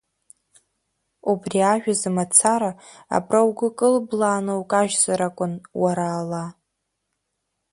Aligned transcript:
Убри 1.31 1.59
ажәазы 1.71 2.09
мацара 2.15 2.71
абра 3.15 3.39
угәы 3.47 3.69
кылблааны 3.77 4.53
укажьзар 4.61 5.21
акәын, 5.27 5.53
уара 5.81 6.07
ала. 6.19 6.43